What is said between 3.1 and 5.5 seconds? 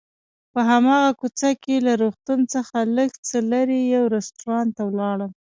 څه لرې یو رستورانت ته ولاړم.